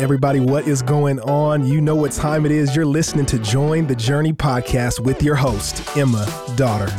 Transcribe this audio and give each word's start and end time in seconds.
Everybody, 0.00 0.40
what 0.40 0.66
is 0.66 0.80
going 0.80 1.20
on? 1.20 1.66
You 1.66 1.78
know 1.82 1.94
what 1.94 2.12
time 2.12 2.46
it 2.46 2.52
is. 2.52 2.74
You're 2.74 2.86
listening 2.86 3.26
to 3.26 3.38
Join 3.38 3.86
the 3.86 3.94
Journey 3.94 4.32
podcast 4.32 4.98
with 4.98 5.22
your 5.22 5.34
host, 5.34 5.94
Emma 5.94 6.26
Daughter. 6.56 6.90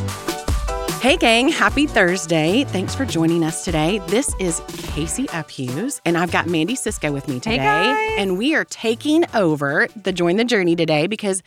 Hey, 0.99 1.17
gang, 1.17 1.49
happy 1.49 1.87
Thursday. 1.87 2.63
Thanks 2.63 2.93
for 2.93 3.03
joining 3.05 3.43
us 3.43 3.65
today. 3.65 3.97
This 4.05 4.35
is 4.39 4.61
Casey 4.93 5.25
Uphues, 5.29 5.99
and 6.05 6.15
I've 6.15 6.31
got 6.31 6.45
Mandy 6.45 6.75
Sisco 6.75 7.11
with 7.11 7.27
me 7.27 7.39
today. 7.39 7.57
Hey 7.57 8.15
and 8.19 8.37
we 8.37 8.53
are 8.53 8.65
taking 8.65 9.25
over 9.33 9.87
the 9.95 10.11
Join 10.11 10.35
the 10.35 10.45
Journey 10.45 10.75
today 10.75 11.07
because 11.07 11.41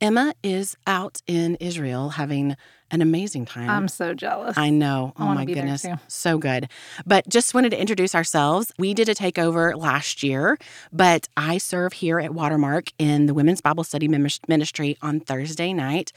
Emma 0.00 0.34
is 0.44 0.76
out 0.86 1.20
in 1.26 1.56
Israel 1.56 2.10
having 2.10 2.56
an 2.92 3.02
amazing 3.02 3.46
time. 3.46 3.68
I'm 3.68 3.88
so 3.88 4.14
jealous. 4.14 4.56
I 4.56 4.70
know. 4.70 5.12
Oh, 5.18 5.24
I 5.24 5.30
oh 5.30 5.34
my 5.34 5.44
goodness. 5.44 5.84
So 6.08 6.38
good. 6.38 6.68
But 7.04 7.28
just 7.28 7.54
wanted 7.54 7.70
to 7.70 7.80
introduce 7.80 8.14
ourselves. 8.14 8.72
We 8.78 8.94
did 8.94 9.08
a 9.08 9.14
takeover 9.14 9.74
last 9.76 10.22
year, 10.22 10.58
but 10.92 11.28
I 11.36 11.58
serve 11.58 11.94
here 11.94 12.20
at 12.20 12.34
Watermark 12.34 12.92
in 12.98 13.26
the 13.26 13.34
Women's 13.34 13.60
Bible 13.60 13.82
Study 13.82 14.08
Ministry 14.08 14.96
on 15.02 15.20
Thursday 15.20 15.72
night. 15.72 16.12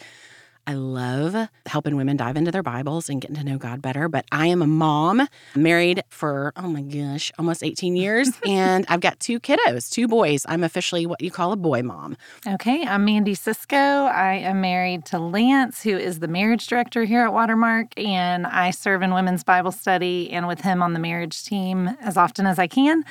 I 0.67 0.73
love 0.73 1.47
helping 1.67 1.95
women 1.95 2.17
dive 2.17 2.35
into 2.37 2.49
their 2.51 2.63
Bibles 2.63 3.07
and 3.07 3.21
getting 3.21 3.35
to 3.35 3.43
know 3.43 3.59
God 3.59 3.83
better. 3.83 4.09
But 4.09 4.25
I 4.31 4.47
am 4.47 4.63
a 4.63 4.67
mom, 4.67 5.27
married 5.55 6.01
for, 6.09 6.53
oh 6.55 6.67
my 6.67 6.81
gosh, 6.81 7.31
almost 7.38 7.63
18 7.63 7.95
years. 8.05 8.31
and 8.47 8.83
I've 8.89 8.99
got 8.99 9.19
two 9.19 9.39
kiddos, 9.39 9.91
two 9.91 10.07
boys. 10.07 10.43
I'm 10.47 10.63
officially 10.63 11.05
what 11.05 11.21
you 11.21 11.29
call 11.29 11.51
a 11.51 11.55
boy 11.55 11.83
mom. 11.83 12.17
Okay, 12.47 12.83
I'm 12.83 13.05
Mandy 13.05 13.35
Sisco. 13.35 14.09
I 14.09 14.38
am 14.38 14.59
married 14.59 15.05
to 15.05 15.19
Lance, 15.19 15.83
who 15.83 15.95
is 15.95 16.19
the 16.19 16.27
marriage 16.27 16.66
director 16.66 17.03
here 17.05 17.23
at 17.23 17.31
Watermark, 17.33 17.88
and 17.99 18.47
I 18.47 18.71
serve 18.71 19.03
in 19.03 19.13
women's 19.13 19.43
Bible 19.43 19.71
study 19.71 20.31
and 20.31 20.47
with 20.47 20.61
him 20.61 20.81
on 20.81 20.93
the 20.93 20.99
marriage 20.99 21.43
team 21.43 21.89
as 22.02 22.17
often 22.17 22.47
as 22.47 22.57
I 22.57 22.66
can. 22.66 23.03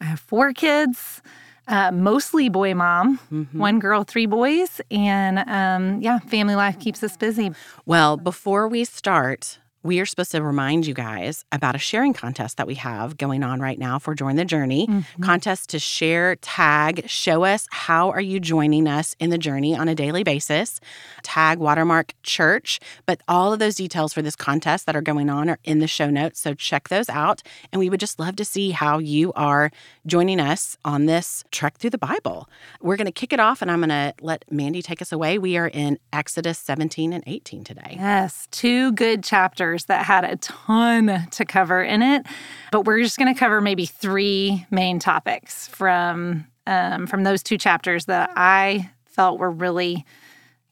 I 0.00 0.04
have 0.04 0.20
four 0.20 0.52
kids. 0.54 1.20
Uh, 1.66 1.90
mostly 1.92 2.48
boy 2.50 2.74
mom, 2.74 3.18
one 3.52 3.78
girl, 3.78 4.04
three 4.04 4.26
boys, 4.26 4.82
and 4.90 5.38
um, 5.48 6.00
yeah, 6.02 6.18
family 6.18 6.54
life 6.54 6.78
keeps 6.78 7.02
us 7.02 7.16
busy. 7.16 7.52
Well, 7.86 8.18
before 8.18 8.68
we 8.68 8.84
start, 8.84 9.58
we 9.84 10.00
are 10.00 10.06
supposed 10.06 10.30
to 10.30 10.42
remind 10.42 10.86
you 10.86 10.94
guys 10.94 11.44
about 11.52 11.74
a 11.74 11.78
sharing 11.78 12.14
contest 12.14 12.56
that 12.56 12.66
we 12.66 12.74
have 12.76 13.18
going 13.18 13.42
on 13.42 13.60
right 13.60 13.78
now 13.78 13.98
for 13.98 14.14
Join 14.14 14.36
the 14.36 14.44
Journey. 14.46 14.86
Mm-hmm. 14.86 15.22
Contest 15.22 15.68
to 15.70 15.78
share, 15.78 16.36
tag, 16.36 17.06
show 17.06 17.44
us 17.44 17.68
how 17.70 18.10
are 18.10 18.20
you 18.20 18.40
joining 18.40 18.88
us 18.88 19.14
in 19.20 19.28
the 19.28 19.36
journey 19.36 19.76
on 19.76 19.86
a 19.86 19.94
daily 19.94 20.24
basis. 20.24 20.80
Tag 21.22 21.58
Watermark 21.58 22.14
Church, 22.22 22.80
but 23.04 23.20
all 23.28 23.52
of 23.52 23.58
those 23.58 23.74
details 23.74 24.14
for 24.14 24.22
this 24.22 24.34
contest 24.34 24.86
that 24.86 24.96
are 24.96 25.02
going 25.02 25.28
on 25.28 25.50
are 25.50 25.58
in 25.64 25.80
the 25.80 25.86
show 25.86 26.08
notes, 26.08 26.40
so 26.40 26.54
check 26.54 26.88
those 26.88 27.10
out. 27.10 27.42
And 27.70 27.78
we 27.78 27.90
would 27.90 28.00
just 28.00 28.18
love 28.18 28.36
to 28.36 28.44
see 28.44 28.70
how 28.70 28.98
you 28.98 29.34
are 29.34 29.70
joining 30.06 30.40
us 30.40 30.78
on 30.86 31.04
this 31.04 31.44
trek 31.50 31.76
through 31.76 31.90
the 31.90 31.98
Bible. 31.98 32.48
We're 32.80 32.96
going 32.96 33.04
to 33.04 33.12
kick 33.12 33.34
it 33.34 33.40
off, 33.40 33.60
and 33.60 33.70
I'm 33.70 33.80
going 33.80 33.90
to 33.90 34.14
let 34.22 34.50
Mandy 34.50 34.80
take 34.80 35.02
us 35.02 35.12
away. 35.12 35.36
We 35.36 35.58
are 35.58 35.68
in 35.68 35.98
Exodus 36.10 36.58
17 36.58 37.12
and 37.12 37.22
18 37.26 37.64
today. 37.64 37.96
Yes, 37.98 38.48
two 38.50 38.92
good 38.92 39.22
chapters 39.22 39.73
that 39.84 40.04
had 40.04 40.24
a 40.24 40.36
ton 40.36 41.26
to 41.32 41.44
cover 41.44 41.82
in 41.82 42.02
it, 42.02 42.26
but 42.70 42.84
we're 42.84 43.02
just 43.02 43.18
going 43.18 43.32
to 43.32 43.38
cover 43.38 43.60
maybe 43.60 43.86
three 43.86 44.64
main 44.70 44.98
topics 44.98 45.68
from 45.68 46.46
um, 46.66 47.06
from 47.06 47.24
those 47.24 47.42
two 47.42 47.58
chapters 47.58 48.06
that 48.06 48.30
I 48.36 48.90
felt 49.04 49.38
were 49.38 49.50
really 49.50 50.06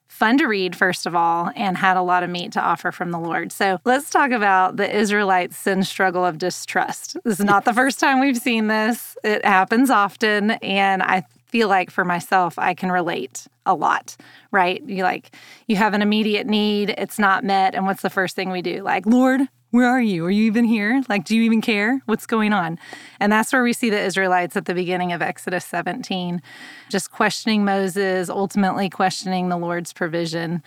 fun 0.08 0.38
to 0.38 0.46
read 0.46 0.76
first 0.76 1.04
of 1.06 1.16
all 1.16 1.50
and 1.56 1.76
had 1.76 1.96
a 1.96 2.02
lot 2.02 2.22
of 2.22 2.30
meat 2.30 2.52
to 2.52 2.60
offer 2.60 2.92
from 2.92 3.10
the 3.10 3.18
Lord. 3.18 3.50
So 3.50 3.78
let's 3.84 4.08
talk 4.08 4.30
about 4.30 4.76
the 4.76 4.96
Israelites' 4.96 5.56
sin 5.56 5.82
struggle 5.82 6.24
of 6.24 6.38
distrust. 6.38 7.16
This 7.24 7.40
is 7.40 7.44
not 7.44 7.64
the 7.64 7.72
first 7.72 7.98
time 7.98 8.20
we've 8.20 8.38
seen 8.38 8.68
this. 8.68 9.16
It 9.24 9.44
happens 9.44 9.90
often, 9.90 10.52
and 10.52 11.02
I 11.02 11.24
feel 11.52 11.68
like 11.68 11.90
for 11.90 12.04
myself 12.04 12.58
I 12.58 12.74
can 12.74 12.90
relate 12.90 13.46
a 13.64 13.74
lot, 13.74 14.16
right? 14.50 14.82
You 14.84 15.04
like 15.04 15.36
you 15.68 15.76
have 15.76 15.94
an 15.94 16.02
immediate 16.02 16.46
need, 16.48 16.90
it's 16.98 17.18
not 17.18 17.44
met, 17.44 17.74
and 17.76 17.86
what's 17.86 18.02
the 18.02 18.10
first 18.10 18.34
thing 18.34 18.50
we 18.50 18.62
do? 18.62 18.82
Like, 18.82 19.06
Lord, 19.06 19.42
where 19.70 19.86
are 19.86 20.00
you? 20.02 20.24
Are 20.26 20.30
you 20.30 20.44
even 20.46 20.64
here? 20.64 21.02
Like, 21.08 21.24
do 21.24 21.36
you 21.36 21.42
even 21.42 21.60
care? 21.60 22.02
What's 22.06 22.26
going 22.26 22.52
on? 22.52 22.78
And 23.20 23.30
that's 23.32 23.52
where 23.52 23.62
we 23.62 23.72
see 23.72 23.88
the 23.90 24.00
Israelites 24.00 24.56
at 24.56 24.64
the 24.64 24.74
beginning 24.74 25.12
of 25.12 25.22
Exodus 25.22 25.64
17, 25.66 26.42
just 26.90 27.10
questioning 27.12 27.64
Moses, 27.64 28.28
ultimately 28.28 28.90
questioning 28.90 29.48
the 29.48 29.56
Lord's 29.56 29.92
provision. 29.92 30.62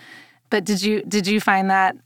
But 0.50 0.64
did 0.64 0.82
you 0.82 1.02
did 1.02 1.26
you 1.26 1.40
find 1.40 1.68
that 1.70 1.96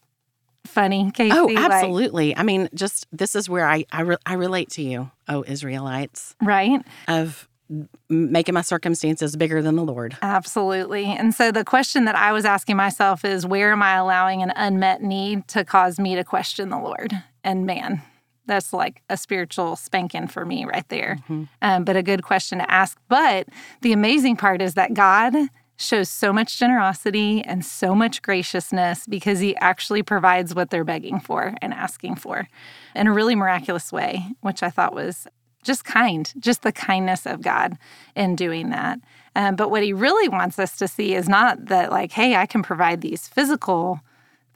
funny, 0.66 1.10
Casey? 1.12 1.36
Oh, 1.36 1.46
Like- 1.46 1.58
absolutely. 1.70 2.36
I 2.36 2.42
mean, 2.42 2.68
just 2.74 3.06
this 3.12 3.34
is 3.36 3.48
where 3.48 3.66
I 3.68 3.84
I, 3.92 4.00
re- 4.02 4.16
I 4.26 4.34
relate 4.34 4.70
to 4.70 4.82
you, 4.82 5.10
oh 5.28 5.44
Israelites, 5.46 6.34
right? 6.42 6.82
of 7.08 7.46
making 8.08 8.54
my 8.54 8.62
circumstances 8.62 9.36
bigger 9.36 9.62
than 9.62 9.76
the 9.76 9.84
Lord. 9.84 10.16
Absolutely. 10.22 11.04
And 11.04 11.34
so 11.34 11.52
the 11.52 11.64
question 11.64 12.04
that 12.06 12.16
I 12.16 12.32
was 12.32 12.44
asking 12.44 12.76
myself 12.76 13.24
is 13.24 13.46
where 13.46 13.72
am 13.72 13.82
I 13.82 13.94
allowing 13.94 14.42
an 14.42 14.52
unmet 14.56 15.02
need 15.02 15.46
to 15.48 15.64
cause 15.64 15.98
me 15.98 16.16
to 16.16 16.24
question 16.24 16.70
the 16.70 16.78
Lord? 16.78 17.12
And 17.44 17.66
man, 17.66 18.02
that's 18.46 18.72
like 18.72 19.02
a 19.08 19.16
spiritual 19.16 19.76
spanking 19.76 20.26
for 20.26 20.44
me 20.44 20.64
right 20.64 20.88
there. 20.88 21.18
Um, 21.62 21.84
but 21.84 21.96
a 21.96 22.02
good 22.02 22.22
question 22.22 22.58
to 22.58 22.70
ask. 22.70 22.98
But 23.08 23.48
the 23.82 23.92
amazing 23.92 24.36
part 24.36 24.60
is 24.60 24.74
that 24.74 24.94
God 24.94 25.34
shows 25.76 26.10
so 26.10 26.32
much 26.32 26.58
generosity 26.58 27.42
and 27.42 27.64
so 27.64 27.94
much 27.94 28.20
graciousness 28.20 29.06
because 29.06 29.40
he 29.40 29.56
actually 29.56 30.02
provides 30.02 30.54
what 30.54 30.70
they're 30.70 30.84
begging 30.84 31.20
for 31.20 31.54
and 31.62 31.72
asking 31.72 32.16
for 32.16 32.48
in 32.94 33.06
a 33.06 33.12
really 33.12 33.34
miraculous 33.34 33.90
way, 33.90 34.26
which 34.40 34.62
I 34.62 34.68
thought 34.68 34.94
was 34.94 35.26
just 35.62 35.84
kind, 35.84 36.32
just 36.38 36.62
the 36.62 36.72
kindness 36.72 37.26
of 37.26 37.42
God 37.42 37.76
in 38.16 38.36
doing 38.36 38.70
that. 38.70 38.98
Um, 39.36 39.56
but 39.56 39.70
what 39.70 39.82
he 39.82 39.92
really 39.92 40.28
wants 40.28 40.58
us 40.58 40.76
to 40.78 40.88
see 40.88 41.14
is 41.14 41.28
not 41.28 41.66
that, 41.66 41.90
like, 41.90 42.12
hey, 42.12 42.36
I 42.36 42.46
can 42.46 42.62
provide 42.62 43.00
these 43.00 43.28
physical 43.28 44.00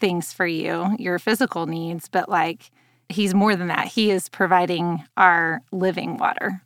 things 0.01 0.33
for 0.33 0.47
you, 0.47 0.97
your 0.99 1.19
physical 1.19 1.67
needs, 1.67 2.09
but 2.09 2.29
like, 2.29 2.71
he's 3.09 3.35
more 3.35 3.55
than 3.55 3.69
that. 3.69 3.89
He 3.89 4.11
is 4.11 4.29
providing 4.29 5.05
our 5.17 5.63
living 5.71 6.17
water, 6.17 6.63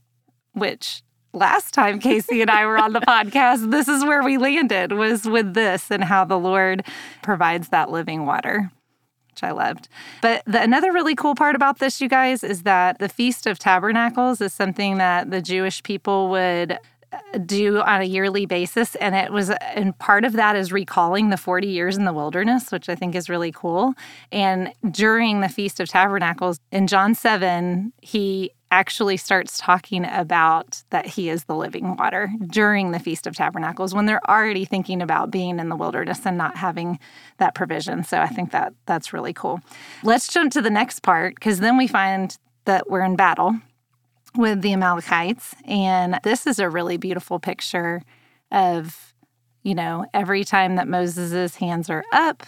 which 0.53 1.03
last 1.35 1.75
time 1.75 1.99
Casey 1.99 2.41
and 2.41 2.51
I 2.51 2.65
were 2.65 2.79
on 2.79 2.93
the 2.93 3.01
podcast, 3.09 3.71
this 3.71 3.89
is 3.89 4.05
where 4.05 4.23
we 4.23 4.39
landed 4.39 4.93
was 4.93 5.27
with 5.27 5.55
this 5.55 5.91
and 5.91 6.05
how 6.05 6.25
the 6.25 6.39
Lord 6.39 6.85
provides 7.23 7.69
that 7.69 7.91
living 7.91 8.25
water 8.25 8.71
which 9.39 9.49
I 9.49 9.53
loved. 9.53 9.89
But 10.21 10.43
the, 10.47 10.61
another 10.63 10.93
really 10.93 11.15
cool 11.15 11.35
part 11.35 11.55
about 11.55 11.79
this, 11.79 12.01
you 12.01 12.09
guys, 12.09 12.43
is 12.43 12.63
that 12.63 12.99
the 12.99 13.09
Feast 13.09 13.47
of 13.47 13.59
Tabernacles 13.59 14.41
is 14.41 14.53
something 14.53 14.99
that 14.99 15.31
the 15.31 15.41
Jewish 15.41 15.83
people 15.83 16.29
would 16.31 16.79
uh, 17.13 17.39
do 17.47 17.81
on 17.81 18.01
a 18.01 18.05
yearly 18.05 18.47
basis. 18.47 18.95
And 18.97 19.15
it 19.15 19.33
was, 19.33 19.51
and 19.51 19.97
part 19.99 20.25
of 20.25 20.33
that 20.35 20.57
is 20.57 20.73
recalling 20.73 21.31
the 21.31 21.37
40 21.37 21.69
years 21.69 21.97
in 21.97 22.05
the 22.05 22.13
wilderness, 22.13 22.73
which 22.73 22.89
I 22.89 22.95
think 22.95 23.15
is 23.15 23.29
really 23.29 23.53
cool. 23.53 23.95
And 24.33 24.73
during 24.91 25.41
the 25.41 25.49
Feast 25.49 25.79
of 25.81 25.89
Tabernacles, 25.89 26.59
in 26.73 26.87
John 26.87 27.15
7, 27.15 27.93
he 28.03 28.53
actually 28.71 29.17
starts 29.17 29.59
talking 29.59 30.05
about 30.05 30.83
that 30.91 31.07
he 31.07 31.31
is 31.31 31.45
the 31.45 31.55
living 31.55 31.97
water 31.97 32.31
during 32.49 32.91
the 32.91 32.99
Feast 32.99 33.27
of 33.27 33.35
Tabernacles 33.35 33.95
when 33.95 34.07
they're 34.07 34.21
already 34.29 34.65
thinking 34.65 35.01
about 35.01 35.31
being 35.31 35.59
in 35.59 35.69
the 35.69 35.77
wilderness 35.77 36.27
and 36.27 36.37
not 36.37 36.57
having 36.57 36.99
that 37.39 37.55
provision. 37.55 38.05
So 38.05 38.19
I 38.19 38.27
think 38.27 38.53
that 38.53 38.75
that's 38.87 39.13
really 39.13 39.33
cool. 39.33 39.61
Let's 40.03 40.29
jump 40.29 40.53
to 40.53 40.61
the 40.61 40.71
next 40.71 41.01
part 41.01 41.35
because 41.35 41.61
then 41.61 41.77
we 41.77 41.87
find 41.87 42.37
that 42.67 42.91
we're 42.91 43.05
in 43.05 43.17
battle 43.17 43.57
with 44.37 44.61
the 44.61 44.73
Amalekites. 44.73 45.55
And 45.65 46.21
this 46.23 46.47
is 46.47 46.59
a 46.59 46.69
really 46.69 46.99
beautiful 46.99 47.39
picture 47.39 48.03
of, 48.53 49.15
you 49.63 49.75
know, 49.75 50.07
every 50.13 50.45
time 50.45 50.77
that 50.77 50.89
Moses' 50.89 51.57
hands 51.57 51.89
are 51.89 52.05
up, 52.13 52.45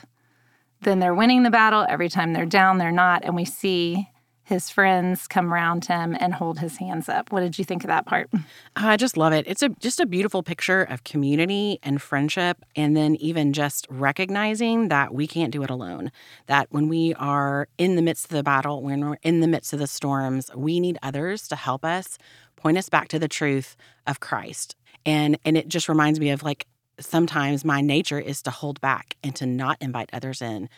then 0.82 0.98
they're 0.98 1.14
winning 1.14 1.42
the 1.42 1.50
battle. 1.50 1.86
Every 1.88 2.08
time 2.08 2.32
they're 2.32 2.46
down, 2.46 2.78
they're 2.78 2.92
not. 2.92 3.24
And 3.24 3.34
we 3.34 3.44
see 3.44 4.08
his 4.50 4.68
friends 4.68 5.26
come 5.26 5.54
around 5.54 5.86
him 5.86 6.16
and 6.18 6.34
hold 6.34 6.58
his 6.58 6.76
hands 6.76 7.08
up. 7.08 7.32
What 7.32 7.40
did 7.40 7.58
you 7.58 7.64
think 7.64 7.84
of 7.84 7.88
that 7.88 8.04
part? 8.04 8.28
Ah, 8.76 8.90
I 8.90 8.96
just 8.96 9.16
love 9.16 9.32
it. 9.32 9.46
It's 9.46 9.62
a 9.62 9.70
just 9.80 10.00
a 10.00 10.06
beautiful 10.06 10.42
picture 10.42 10.82
of 10.82 11.04
community 11.04 11.78
and 11.82 12.02
friendship 12.02 12.64
and 12.76 12.96
then 12.96 13.14
even 13.16 13.52
just 13.52 13.86
recognizing 13.88 14.88
that 14.88 15.14
we 15.14 15.26
can't 15.26 15.52
do 15.52 15.62
it 15.62 15.70
alone. 15.70 16.10
That 16.46 16.66
when 16.70 16.88
we 16.88 17.14
are 17.14 17.68
in 17.78 17.94
the 17.94 18.02
midst 18.02 18.26
of 18.26 18.32
the 18.32 18.42
battle, 18.42 18.82
when 18.82 19.08
we're 19.08 19.18
in 19.22 19.40
the 19.40 19.48
midst 19.48 19.72
of 19.72 19.78
the 19.78 19.86
storms, 19.86 20.50
we 20.54 20.80
need 20.80 20.98
others 21.02 21.48
to 21.48 21.56
help 21.56 21.84
us 21.84 22.18
point 22.56 22.76
us 22.76 22.88
back 22.88 23.08
to 23.08 23.18
the 23.18 23.28
truth 23.28 23.76
of 24.06 24.20
Christ. 24.20 24.74
And 25.06 25.38
and 25.44 25.56
it 25.56 25.68
just 25.68 25.88
reminds 25.88 26.20
me 26.20 26.30
of 26.30 26.42
like 26.42 26.66
sometimes 26.98 27.64
my 27.64 27.80
nature 27.80 28.18
is 28.18 28.42
to 28.42 28.50
hold 28.50 28.80
back 28.80 29.16
and 29.22 29.34
to 29.36 29.46
not 29.46 29.78
invite 29.80 30.10
others 30.12 30.42
in 30.42 30.68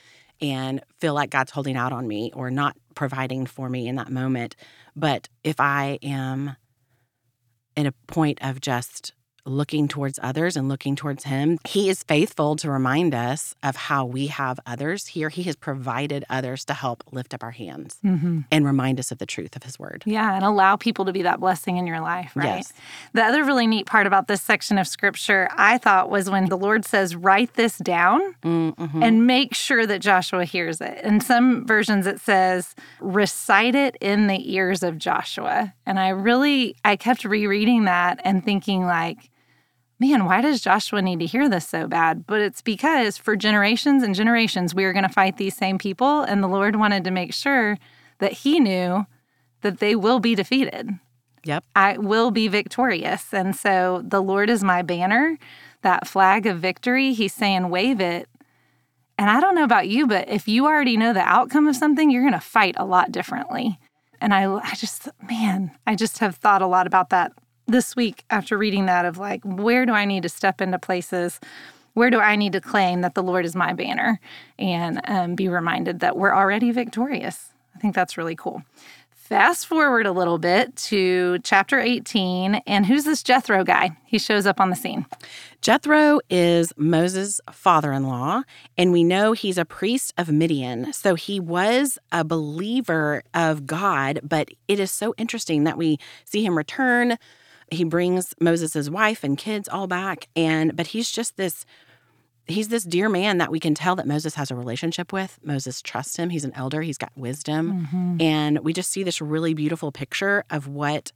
and 0.42 0.82
feel 1.00 1.14
like 1.14 1.30
God's 1.30 1.52
holding 1.52 1.76
out 1.76 1.92
on 1.92 2.06
me 2.06 2.32
or 2.34 2.50
not 2.50 2.76
providing 2.94 3.46
for 3.46 3.68
me 3.68 3.86
in 3.88 3.96
that 3.96 4.10
moment. 4.10 4.56
But 4.94 5.28
if 5.44 5.60
I 5.60 5.98
am 6.02 6.56
in 7.76 7.86
a 7.86 7.92
point 8.08 8.38
of 8.42 8.60
just 8.60 9.12
looking 9.44 9.88
towards 9.88 10.18
others 10.22 10.56
and 10.56 10.68
looking 10.68 10.94
towards 10.96 11.24
Him. 11.24 11.58
He 11.66 11.88
is 11.88 12.02
faithful 12.04 12.54
to 12.56 12.70
remind 12.70 13.14
us 13.14 13.54
of 13.62 13.74
how 13.76 14.04
we 14.04 14.28
have 14.28 14.60
others 14.66 15.08
here. 15.08 15.28
He 15.30 15.42
has 15.44 15.56
provided 15.56 16.24
others 16.30 16.64
to 16.66 16.74
help 16.74 17.02
lift 17.12 17.34
up 17.34 17.42
our 17.42 17.50
hands 17.50 17.98
Mm-hmm. 18.04 18.40
and 18.50 18.64
remind 18.64 18.98
us 19.00 19.10
of 19.10 19.18
the 19.18 19.26
truth 19.26 19.56
of 19.56 19.62
His 19.64 19.78
word. 19.78 20.02
Yeah, 20.06 20.34
and 20.34 20.44
allow 20.44 20.76
people 20.76 21.04
to 21.06 21.12
be 21.12 21.22
that 21.22 21.40
blessing 21.40 21.76
in 21.76 21.86
your 21.86 22.00
life, 22.00 22.32
right? 22.34 22.56
Yes. 22.58 22.72
The 23.14 23.22
other 23.22 23.44
really 23.44 23.66
neat 23.66 23.86
part 23.86 24.06
about 24.06 24.28
this 24.28 24.42
section 24.42 24.78
of 24.78 24.86
scripture, 24.86 25.48
I 25.56 25.78
thought, 25.78 26.10
was 26.10 26.30
when 26.30 26.48
the 26.48 26.56
Lord 26.58 26.84
says, 26.84 27.16
write 27.16 27.54
this 27.54 27.78
down 27.78 28.20
Mm-hmm. 28.42 29.02
and 29.02 29.26
make 29.26 29.54
sure 29.54 29.86
that 29.86 30.00
Joshua 30.00 30.44
hears 30.44 30.80
it. 30.80 31.02
In 31.04 31.20
some 31.20 31.66
versions, 31.66 32.06
it 32.06 32.20
says, 32.20 32.74
recite 33.00 33.74
it 33.74 33.96
in 34.00 34.26
the 34.26 34.52
ears 34.54 34.82
of 34.82 34.98
Joshua. 34.98 35.74
And 35.86 35.98
I 35.98 36.08
really, 36.10 36.76
I 36.84 36.96
kept 36.96 37.24
rereading 37.24 37.84
that 37.84 38.20
and 38.24 38.44
thinking, 38.44 38.84
like, 38.84 39.30
man, 40.02 40.24
why 40.24 40.40
does 40.40 40.60
Joshua 40.60 41.00
need 41.00 41.20
to 41.20 41.26
hear 41.26 41.48
this 41.48 41.68
so 41.68 41.86
bad? 41.86 42.26
But 42.26 42.40
it's 42.40 42.60
because 42.60 43.16
for 43.16 43.36
generations 43.36 44.02
and 44.02 44.16
generations, 44.16 44.74
we 44.74 44.82
are 44.82 44.92
going 44.92 45.04
to 45.04 45.08
fight 45.08 45.36
these 45.36 45.56
same 45.56 45.78
people. 45.78 46.22
And 46.22 46.42
the 46.42 46.48
Lord 46.48 46.74
wanted 46.74 47.04
to 47.04 47.12
make 47.12 47.32
sure 47.32 47.78
that 48.18 48.32
he 48.32 48.58
knew 48.58 49.06
that 49.60 49.78
they 49.78 49.94
will 49.94 50.18
be 50.18 50.34
defeated. 50.34 50.90
Yep. 51.44 51.64
I 51.76 51.98
will 51.98 52.32
be 52.32 52.48
victorious. 52.48 53.32
And 53.32 53.54
so 53.54 54.02
the 54.04 54.20
Lord 54.20 54.50
is 54.50 54.64
my 54.64 54.82
banner, 54.82 55.38
that 55.82 56.08
flag 56.08 56.46
of 56.46 56.58
victory. 56.58 57.12
He's 57.12 57.32
saying, 57.32 57.70
wave 57.70 58.00
it. 58.00 58.28
And 59.18 59.30
I 59.30 59.38
don't 59.38 59.54
know 59.54 59.62
about 59.62 59.86
you, 59.86 60.08
but 60.08 60.28
if 60.28 60.48
you 60.48 60.66
already 60.66 60.96
know 60.96 61.12
the 61.12 61.20
outcome 61.20 61.68
of 61.68 61.76
something, 61.76 62.10
you're 62.10 62.22
going 62.22 62.32
to 62.32 62.40
fight 62.40 62.74
a 62.76 62.84
lot 62.84 63.12
differently. 63.12 63.78
And 64.20 64.34
I, 64.34 64.52
I 64.52 64.74
just, 64.74 65.08
man, 65.28 65.70
I 65.86 65.94
just 65.94 66.18
have 66.18 66.34
thought 66.34 66.60
a 66.60 66.66
lot 66.66 66.88
about 66.88 67.10
that 67.10 67.32
this 67.66 67.96
week 67.96 68.24
after 68.30 68.58
reading 68.58 68.86
that 68.86 69.04
of 69.04 69.18
like, 69.18 69.42
where 69.44 69.86
do 69.86 69.92
I 69.92 70.04
need 70.04 70.22
to 70.24 70.28
step 70.28 70.60
into 70.60 70.78
places? 70.78 71.40
Where 71.94 72.10
do 72.10 72.20
I 72.20 72.36
need 72.36 72.52
to 72.52 72.60
claim 72.60 73.02
that 73.02 73.14
the 73.14 73.22
Lord 73.22 73.44
is 73.44 73.54
my 73.54 73.72
banner 73.72 74.18
and 74.58 75.00
um, 75.08 75.34
be 75.34 75.48
reminded 75.48 76.00
that 76.00 76.16
we're 76.16 76.34
already 76.34 76.70
victorious? 76.70 77.50
I 77.74 77.78
think 77.78 77.94
that's 77.94 78.16
really 78.16 78.36
cool. 78.36 78.62
Fast 79.32 79.66
forward 79.66 80.04
a 80.04 80.12
little 80.12 80.36
bit 80.36 80.76
to 80.76 81.38
chapter 81.38 81.80
18, 81.80 82.56
and 82.66 82.84
who's 82.84 83.04
this 83.04 83.22
Jethro 83.22 83.64
guy? 83.64 83.96
He 84.04 84.18
shows 84.18 84.46
up 84.46 84.60
on 84.60 84.68
the 84.68 84.76
scene. 84.76 85.06
Jethro 85.62 86.20
is 86.28 86.72
Moses' 86.76 87.40
father 87.50 87.92
in 87.92 88.06
law, 88.06 88.42
and 88.76 88.92
we 88.92 89.04
know 89.04 89.32
he's 89.32 89.56
a 89.56 89.64
priest 89.64 90.12
of 90.18 90.30
Midian. 90.30 90.92
So 90.92 91.14
he 91.14 91.40
was 91.40 91.98
a 92.10 92.24
believer 92.24 93.22
of 93.32 93.66
God, 93.66 94.20
but 94.22 94.50
it 94.68 94.78
is 94.78 94.90
so 94.90 95.14
interesting 95.16 95.64
that 95.64 95.78
we 95.78 95.98
see 96.26 96.44
him 96.44 96.58
return. 96.58 97.16
He 97.72 97.84
brings 97.84 98.34
Moses' 98.40 98.88
wife 98.88 99.24
and 99.24 99.36
kids 99.36 99.68
all 99.68 99.86
back, 99.86 100.28
and 100.36 100.76
but 100.76 100.88
he's 100.88 101.10
just 101.10 101.36
this 101.36 101.64
he's 102.46 102.68
this 102.68 102.84
dear 102.84 103.08
man 103.08 103.38
that 103.38 103.50
we 103.50 103.60
can 103.60 103.74
tell 103.74 103.96
that 103.96 104.06
Moses 104.06 104.34
has 104.34 104.50
a 104.50 104.54
relationship 104.54 105.12
with. 105.12 105.38
Moses 105.42 105.80
trusts 105.80 106.16
him. 106.16 106.30
He's 106.30 106.44
an 106.44 106.52
elder. 106.54 106.82
He's 106.82 106.98
got 106.98 107.12
wisdom. 107.16 107.88
And 108.20 108.58
we 108.60 108.72
just 108.72 108.90
see 108.90 109.02
this 109.02 109.20
really 109.20 109.54
beautiful 109.54 109.92
picture 109.92 110.44
of 110.50 110.68
what 110.68 111.12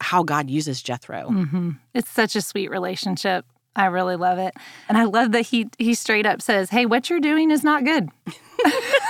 how 0.00 0.22
God 0.22 0.50
uses 0.50 0.82
Jethro. 0.82 1.28
Mm-hmm. 1.30 1.70
It's 1.94 2.10
such 2.10 2.34
a 2.36 2.42
sweet 2.42 2.70
relationship. 2.70 3.46
I 3.76 3.86
really 3.86 4.16
love 4.16 4.38
it. 4.38 4.54
And 4.88 4.98
I 4.98 5.04
love 5.04 5.32
that 5.32 5.42
he 5.42 5.68
he 5.78 5.94
straight 5.94 6.26
up 6.26 6.42
says, 6.42 6.70
"Hey, 6.70 6.86
what 6.86 7.10
you're 7.10 7.20
doing 7.20 7.50
is 7.50 7.64
not 7.64 7.84
good." 7.84 8.08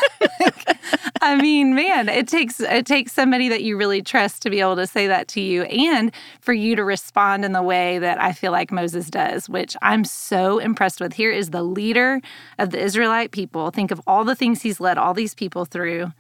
I 1.21 1.37
mean, 1.41 1.75
man, 1.75 2.09
it 2.09 2.29
takes 2.29 2.61
it 2.61 2.87
takes 2.87 3.13
somebody 3.13 3.49
that 3.49 3.63
you 3.63 3.77
really 3.77 4.03
trust 4.03 4.43
to 4.43 4.51
be 4.51 4.61
able 4.61 4.77
to 4.77 4.87
say 4.87 5.07
that 5.07 5.29
to 5.29 5.41
you 5.41 5.63
and 5.63 6.13
for 6.41 6.53
you 6.53 6.77
to 6.77 6.85
respond 6.85 7.45
in 7.45 7.53
the 7.53 7.63
way 7.63 7.99
that 7.99 8.21
I 8.21 8.33
feel 8.33 8.53
like 8.53 8.71
Moses 8.71 9.09
does, 9.09 9.49
which 9.49 9.77
I'm 9.81 10.05
so 10.05 10.59
impressed 10.59 11.01
with. 11.01 11.15
Here 11.15 11.33
is 11.33 11.51
the 11.51 11.63
leader 11.63 12.21
of 12.59 12.71
the 12.71 12.79
Israelite 12.83 13.31
people. 13.31 13.71
Think 13.71 13.91
of 13.91 14.01
all 14.07 14.25
the 14.25 14.35
things 14.35 14.63
he's 14.63 14.81
led 14.81 14.99
all 14.99 15.15
these 15.15 15.35
people 15.35 15.65
through, 15.65 16.13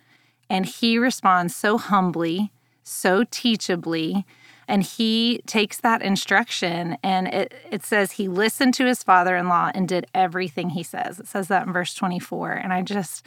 and 0.48 0.64
he 0.64 0.98
responds 0.98 1.54
so 1.54 1.76
humbly, 1.76 2.50
so 2.82 3.24
teachably, 3.24 4.24
and 4.68 4.82
he 4.82 5.40
takes 5.46 5.80
that 5.80 6.02
instruction 6.02 6.96
and 7.02 7.28
it, 7.28 7.54
it 7.70 7.84
says 7.84 8.12
he 8.12 8.28
listened 8.28 8.74
to 8.74 8.86
his 8.86 9.02
father-in-law 9.02 9.72
and 9.74 9.88
did 9.88 10.06
everything 10.14 10.70
he 10.70 10.82
says. 10.82 11.20
It 11.20 11.28
says 11.28 11.48
that 11.48 11.66
in 11.66 11.72
verse 11.72 11.94
24 11.94 12.52
and 12.52 12.72
i 12.72 12.82
just 12.82 13.26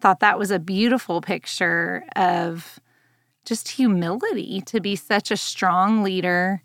thought 0.00 0.20
that 0.20 0.38
was 0.38 0.50
a 0.50 0.58
beautiful 0.58 1.20
picture 1.20 2.04
of 2.16 2.78
just 3.44 3.68
humility 3.68 4.60
to 4.60 4.80
be 4.80 4.94
such 4.94 5.30
a 5.30 5.36
strong 5.36 6.02
leader 6.02 6.62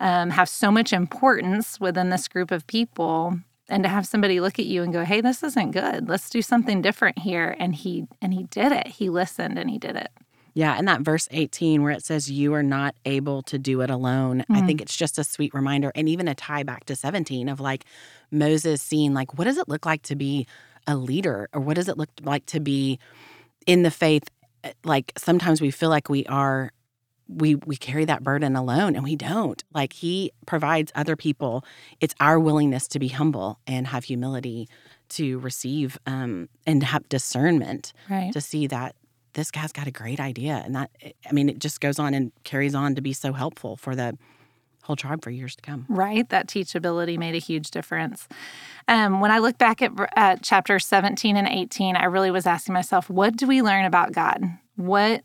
um, 0.00 0.30
have 0.30 0.48
so 0.48 0.70
much 0.70 0.92
importance 0.92 1.78
within 1.80 2.10
this 2.10 2.28
group 2.28 2.50
of 2.50 2.66
people 2.66 3.38
and 3.68 3.82
to 3.84 3.88
have 3.88 4.06
somebody 4.06 4.40
look 4.40 4.58
at 4.58 4.66
you 4.66 4.82
and 4.82 4.92
go 4.92 5.04
hey 5.04 5.20
this 5.20 5.42
isn't 5.42 5.70
good. 5.70 6.08
Let's 6.08 6.28
do 6.28 6.42
something 6.42 6.82
different 6.82 7.20
here. 7.20 7.56
And 7.58 7.74
he 7.74 8.06
and 8.20 8.34
he 8.34 8.44
did 8.44 8.72
it. 8.72 8.86
He 8.88 9.08
listened 9.08 9.58
and 9.58 9.70
he 9.70 9.78
did 9.78 9.96
it 9.96 10.10
Yeah, 10.54 10.76
and 10.78 10.86
that 10.86 11.00
verse 11.00 11.28
18 11.32 11.82
where 11.82 11.90
it 11.90 12.04
says 12.04 12.30
you 12.30 12.54
are 12.54 12.62
not 12.62 12.94
able 13.04 13.42
to 13.42 13.58
do 13.58 13.80
it 13.80 13.90
alone. 13.90 14.44
I 14.48 14.60
think 14.66 14.80
it's 14.80 14.96
just 14.96 15.18
a 15.18 15.24
sweet 15.24 15.52
reminder 15.52 15.90
and 15.94 16.08
even 16.08 16.28
a 16.28 16.34
tie 16.34 16.62
back 16.62 16.84
to 16.84 16.96
17 16.96 17.48
of 17.48 17.58
like 17.60 17.84
Moses 18.30 18.80
seeing 18.80 19.14
like 19.14 19.36
what 19.36 19.44
does 19.44 19.58
it 19.58 19.68
look 19.68 19.84
like 19.84 20.02
to 20.02 20.14
be 20.16 20.46
a 20.86 20.96
leader 20.96 21.48
or 21.52 21.60
what 21.60 21.74
does 21.74 21.88
it 21.88 21.98
look 21.98 22.10
like 22.22 22.46
to 22.46 22.60
be 22.60 22.98
in 23.66 23.82
the 23.82 23.90
faith 23.90 24.28
like 24.84 25.12
sometimes 25.16 25.60
we 25.60 25.70
feel 25.70 25.88
like 25.88 26.08
we 26.08 26.24
are 26.26 26.70
we 27.28 27.54
we 27.54 27.76
carry 27.76 28.04
that 28.04 28.22
burden 28.22 28.54
alone 28.54 28.94
and 28.94 29.02
we 29.02 29.16
don't. 29.16 29.62
Like 29.72 29.92
he 29.92 30.30
provides 30.46 30.92
other 30.94 31.16
people. 31.16 31.64
It's 32.00 32.14
our 32.20 32.38
willingness 32.38 32.86
to 32.88 32.98
be 32.98 33.08
humble 33.08 33.58
and 33.66 33.86
have 33.86 34.04
humility 34.04 34.68
to 35.10 35.38
receive 35.40 35.98
um 36.06 36.48
and 36.66 36.82
have 36.82 37.08
discernment 37.10 37.92
right 38.08 38.32
to 38.32 38.40
see 38.40 38.66
that 38.68 38.94
this 39.34 39.50
guy's 39.50 39.72
got 39.72 39.86
a 39.86 39.90
great 39.90 40.20
idea 40.20 40.62
and 40.64 40.74
that 40.74 40.90
i 41.28 41.32
mean 41.32 41.48
it 41.48 41.58
just 41.58 41.80
goes 41.80 41.98
on 41.98 42.14
and 42.14 42.32
carries 42.44 42.74
on 42.74 42.94
to 42.94 43.00
be 43.00 43.12
so 43.12 43.32
helpful 43.32 43.76
for 43.76 43.94
the 43.94 44.16
whole 44.84 44.96
tribe 44.96 45.24
for 45.24 45.30
years 45.30 45.56
to 45.56 45.62
come. 45.62 45.86
Right 45.88 46.28
that 46.28 46.46
teachability 46.46 47.18
made 47.18 47.34
a 47.34 47.38
huge 47.38 47.70
difference. 47.70 48.28
Um, 48.86 49.20
when 49.20 49.30
i 49.30 49.38
look 49.38 49.58
back 49.58 49.82
at, 49.82 49.92
at 50.14 50.42
chapter 50.42 50.78
17 50.78 51.36
and 51.36 51.48
18 51.48 51.96
i 51.96 52.04
really 52.04 52.30
was 52.30 52.46
asking 52.46 52.74
myself 52.74 53.10
what 53.10 53.36
do 53.36 53.46
we 53.46 53.62
learn 53.62 53.84
about 53.84 54.12
god? 54.12 54.44
What 54.76 55.24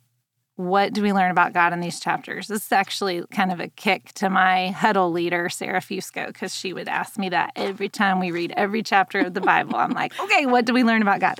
what 0.55 0.91
do 0.91 1.01
we 1.01 1.13
learn 1.13 1.31
about 1.31 1.53
god 1.53 1.71
in 1.73 1.79
these 1.79 1.99
chapters? 1.99 2.47
This 2.47 2.65
is 2.65 2.71
actually 2.71 3.23
kind 3.31 3.51
of 3.51 3.59
a 3.61 3.69
kick 3.69 4.13
to 4.13 4.29
my 4.29 4.69
huddle 4.69 5.11
leader 5.11 5.49
sarah 5.49 5.81
fusco 5.81 6.27
because 6.27 6.55
she 6.55 6.71
would 6.71 6.87
ask 6.87 7.17
me 7.17 7.29
that 7.29 7.51
every 7.55 7.89
time 7.89 8.19
we 8.19 8.31
read 8.31 8.53
every 8.55 8.81
chapter 8.81 9.19
of 9.19 9.33
the 9.33 9.41
bible. 9.41 9.75
I'm 9.75 9.91
like 9.91 10.17
okay 10.19 10.45
what 10.45 10.65
do 10.65 10.73
we 10.73 10.83
learn 10.83 11.01
about 11.01 11.19
god? 11.19 11.39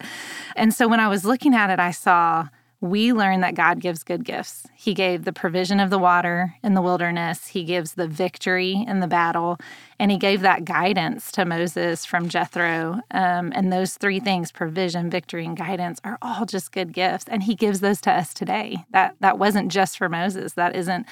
And 0.58 0.74
so 0.74 0.90
when 0.90 1.00
i 1.00 1.08
was 1.08 1.24
looking 1.24 1.56
at 1.56 1.70
it 1.70 1.80
i 1.80 1.92
saw 1.92 2.50
we 2.82 3.12
learn 3.12 3.42
that 3.42 3.56
God 3.56 3.80
gives 3.80 4.04
good 4.04 4.24
gifts. 4.24 4.66
He 4.74 4.94
gave 4.94 5.26
the 5.26 5.34
provision 5.34 5.80
of 5.80 5.90
the 5.90 6.00
water 6.00 6.56
in 6.64 6.76
the 6.76 6.82
wilderness, 6.82 7.48
He 7.48 7.64
gives 7.64 7.94
the 7.94 8.08
victory 8.08 8.86
in 8.88 9.00
the 9.00 9.08
battle, 9.08 9.58
and 10.00 10.12
He 10.12 10.18
gave 10.18 10.42
that 10.42 10.66
guidance 10.66 11.32
to 11.34 11.46
Moses 11.46 12.06
from 12.06 12.30
Jethro. 12.30 13.02
Um, 13.12 13.52
and 13.54 13.72
those 13.72 13.96
three 13.96 14.20
things 14.20 14.52
provision, 14.52 15.10
victory, 15.10 15.46
and 15.46 15.58
guidance 15.58 16.00
are 16.04 16.18
all 16.22 16.46
just 16.46 16.72
good 16.72 16.94
gifts. 16.94 17.26
And 17.28 17.44
He 17.44 17.56
gives 17.56 17.82
those 17.82 18.00
to 18.02 18.12
us 18.12 18.34
today. 18.34 18.86
That, 18.92 19.16
that 19.20 19.38
wasn't 19.38 19.72
just 19.72 19.98
for 19.98 20.08
Moses, 20.08 20.54
that 20.54 20.76
isn't 20.76 21.06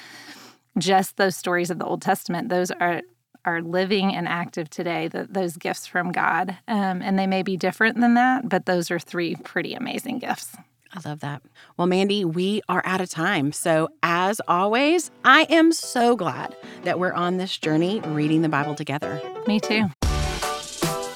just 0.78 1.16
those 1.16 1.36
stories 1.36 1.70
of 1.70 1.78
the 1.78 1.86
Old 1.86 2.02
Testament. 2.02 2.48
Those 2.48 2.70
are 2.70 3.02
are 3.44 3.62
living 3.62 4.14
and 4.14 4.28
active 4.28 4.68
today, 4.68 5.08
the, 5.08 5.26
those 5.30 5.56
gifts 5.56 5.86
from 5.86 6.12
God. 6.12 6.58
Um, 6.66 7.00
and 7.00 7.18
they 7.18 7.26
may 7.26 7.42
be 7.42 7.56
different 7.56 7.98
than 7.98 8.12
that, 8.14 8.48
but 8.48 8.66
those 8.66 8.90
are 8.90 8.98
three 8.98 9.36
pretty 9.36 9.74
amazing 9.74 10.18
gifts. 10.18 10.54
I 10.94 11.08
love 11.08 11.20
that 11.20 11.42
well 11.76 11.86
mandy 11.86 12.24
we 12.24 12.62
are 12.68 12.82
out 12.84 13.00
of 13.00 13.08
time 13.08 13.52
so 13.52 13.88
as 14.02 14.40
always 14.48 15.10
i 15.24 15.42
am 15.50 15.72
so 15.72 16.16
glad 16.16 16.56
that 16.84 16.98
we're 16.98 17.12
on 17.12 17.36
this 17.36 17.56
journey 17.56 18.00
reading 18.06 18.42
the 18.42 18.48
bible 18.48 18.74
together 18.74 19.20
Me 19.46 19.58
too. 19.58 19.86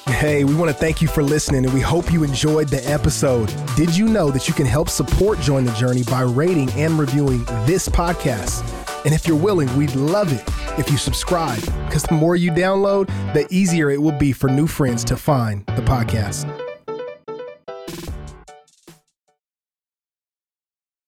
Hey, 0.07 0.43
we 0.43 0.55
want 0.55 0.71
to 0.71 0.75
thank 0.75 1.01
you 1.01 1.07
for 1.07 1.21
listening 1.21 1.65
and 1.65 1.73
we 1.73 1.81
hope 1.81 2.11
you 2.11 2.23
enjoyed 2.23 2.69
the 2.69 2.83
episode. 2.89 3.53
Did 3.75 3.95
you 3.95 4.07
know 4.07 4.31
that 4.31 4.47
you 4.47 4.53
can 4.53 4.65
help 4.65 4.89
support 4.89 5.39
Join 5.39 5.65
the 5.65 5.73
Journey 5.73 6.03
by 6.03 6.21
rating 6.21 6.71
and 6.71 6.97
reviewing 6.97 7.43
this 7.65 7.89
podcast? 7.89 8.63
And 9.05 9.13
if 9.13 9.27
you're 9.27 9.37
willing, 9.37 9.75
we'd 9.77 9.95
love 9.95 10.31
it 10.31 10.43
if 10.79 10.89
you 10.89 10.97
subscribe 10.97 11.61
because 11.85 12.03
the 12.03 12.15
more 12.15 12.35
you 12.35 12.51
download, 12.51 13.07
the 13.33 13.45
easier 13.51 13.89
it 13.91 14.01
will 14.01 14.17
be 14.17 14.31
for 14.31 14.49
new 14.49 14.65
friends 14.65 15.03
to 15.05 15.17
find 15.17 15.65
the 15.67 15.81
podcast. 15.83 16.62